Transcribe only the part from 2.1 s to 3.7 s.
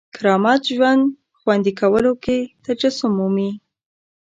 کې تجسم مومي.